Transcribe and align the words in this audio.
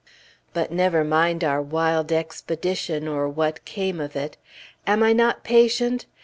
But 0.51 0.71
never 0.71 1.03
mind 1.03 1.43
our 1.43 1.61
wild 1.61 2.11
expedition, 2.11 3.07
or 3.07 3.29
what 3.29 3.63
came 3.65 3.99
of 3.99 4.15
it. 4.15 4.35
Am 4.87 5.03
I 5.03 5.13
not 5.13 5.43
patient! 5.43 6.07